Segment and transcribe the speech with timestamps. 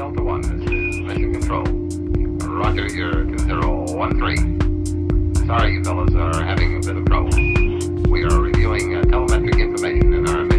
[0.00, 1.64] Delta 1 is mission control.
[2.48, 5.34] Roger, you're 2013.
[5.46, 7.28] Sorry, you fellas are having a bit of trouble.
[8.10, 10.49] We are reviewing uh, telemetric information in our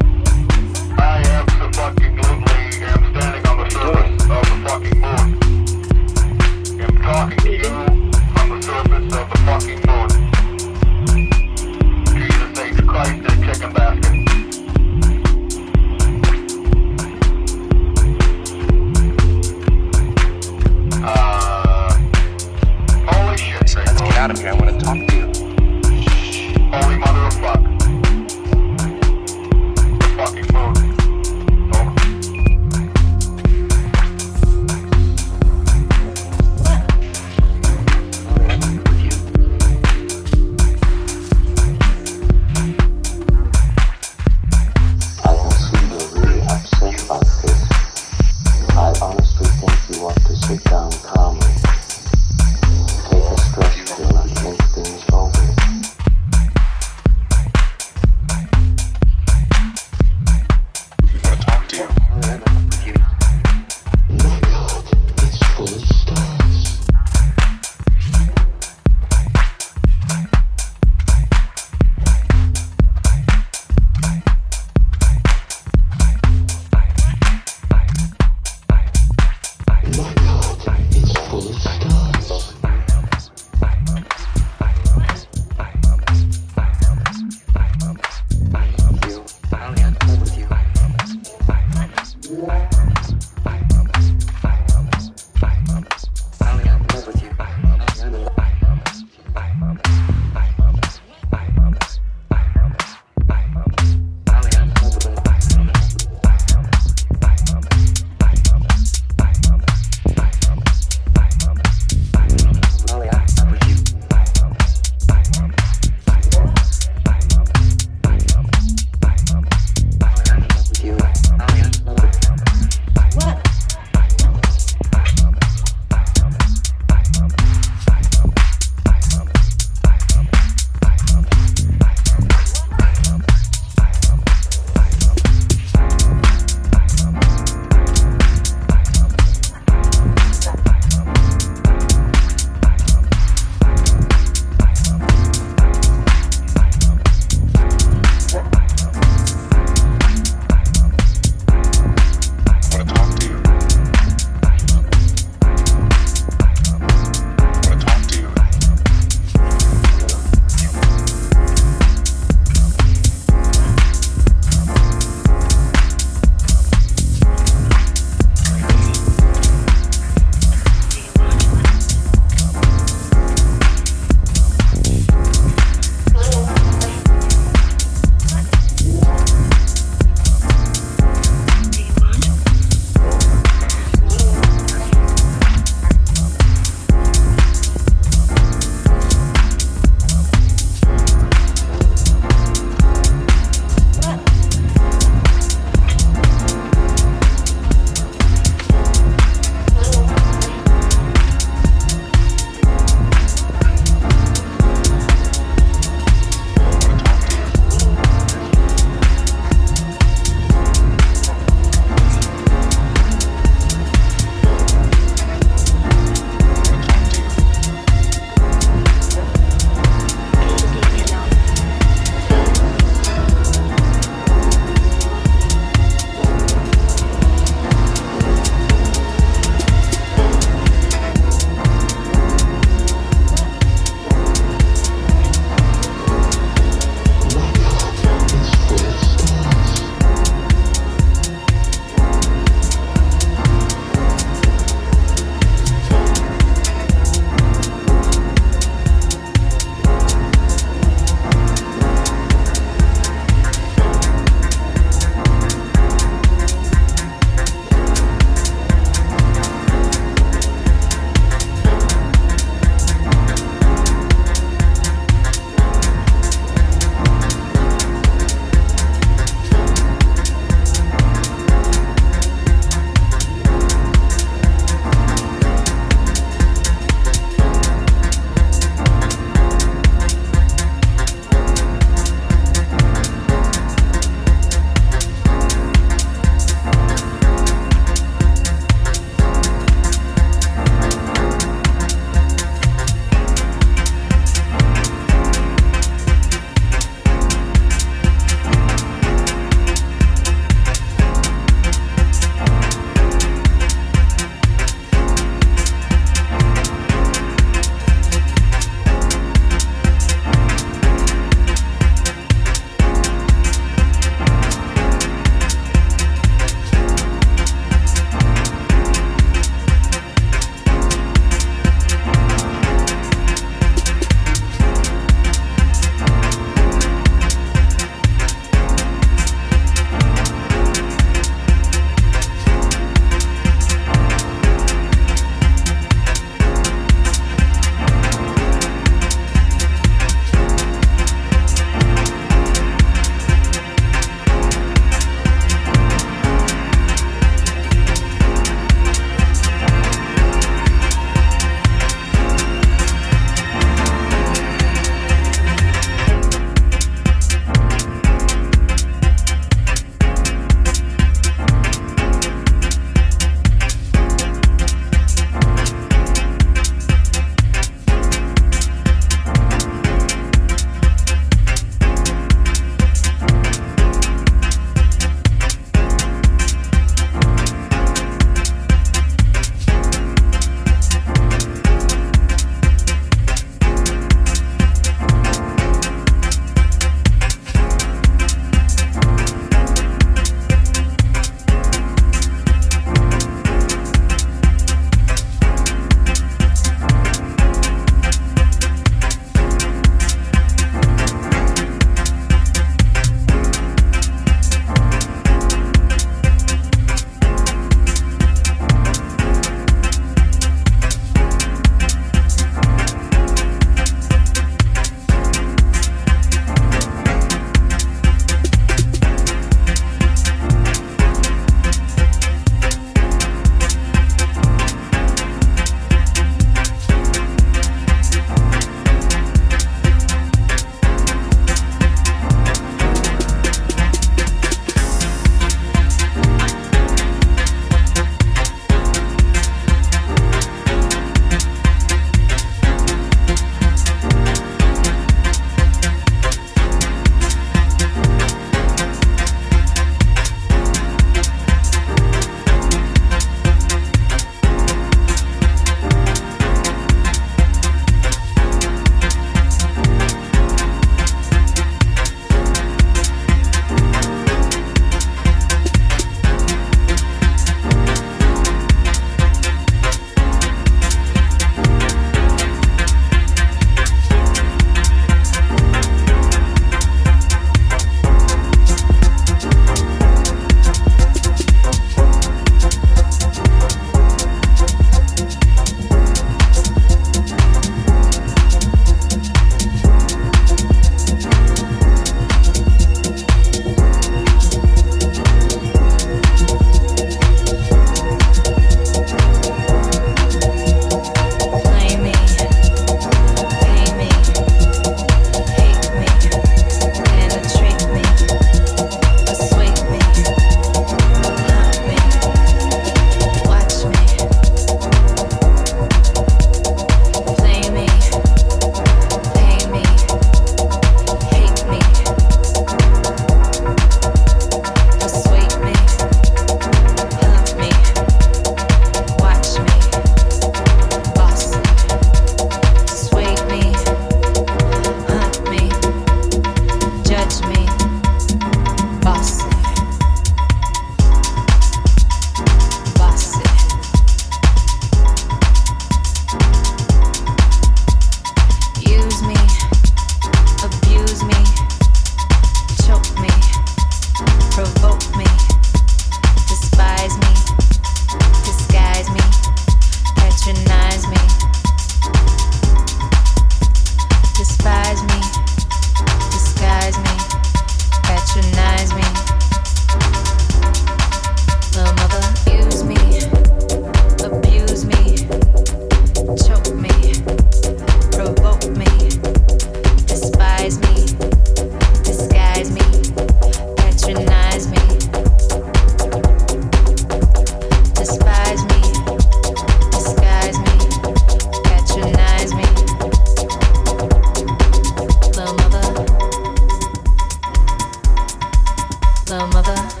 [599.39, 600.00] mother.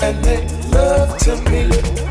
[0.00, 2.07] And they love to me.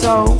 [0.00, 0.32] So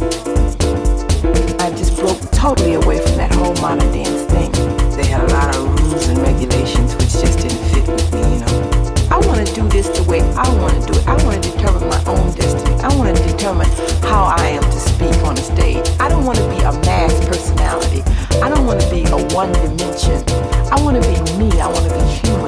[1.60, 4.50] I just broke totally away from that whole modern dance thing.
[4.96, 8.40] They had a lot of rules and regulations which just didn't fit with me, you
[8.40, 8.94] know.
[9.12, 11.06] I want to do this the way I want to do it.
[11.06, 12.74] I want to determine my own destiny.
[12.80, 13.68] I want to determine
[14.00, 15.86] how I am to speak on the stage.
[16.00, 18.00] I don't want to be a mass personality.
[18.40, 20.24] I don't want to be a one dimension.
[20.72, 21.52] I want to be me.
[21.60, 22.39] I want to be human.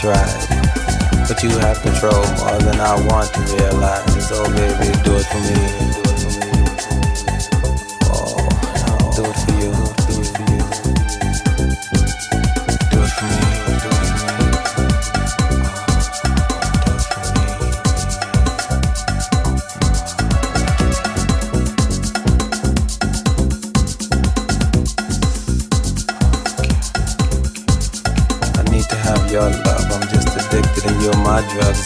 [0.00, 0.48] tried.
[1.28, 4.28] But you have control more than I want to realize.
[4.28, 5.89] So baby, do it for me.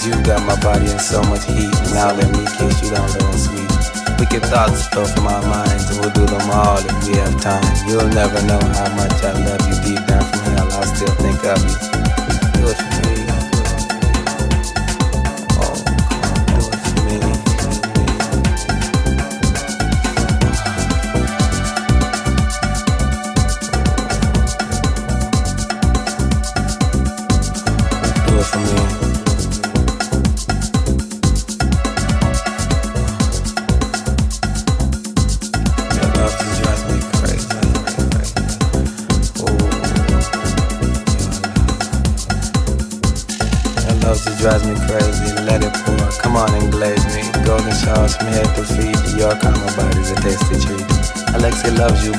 [0.04, 1.72] You got my body in so much heat.
[1.94, 3.70] Now let me kiss you down low and sweet.
[4.20, 7.64] Wicked thoughts go from mind, and we'll do them all if we have time.
[7.88, 10.72] You'll never know how much I love you deep down from hell.
[10.72, 11.93] I still think of you.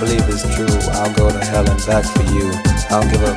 [0.05, 0.77] believe is true.
[0.93, 2.51] I'll go to hell and back for you.
[2.89, 3.34] I'll give up